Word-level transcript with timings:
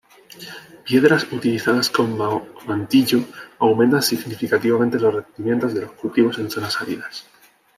Piedras 0.83 1.27
utilizadas 1.31 1.91
como 1.91 2.47
mantillo 2.65 3.19
aumentan 3.59 4.01
significativamente 4.01 4.99
los 4.99 5.13
rendimientos 5.13 5.75
de 5.75 5.81
los 5.81 5.91
cultivos 5.91 6.39
en 6.39 6.49
zonas 6.49 6.81
áridas. 6.81 7.27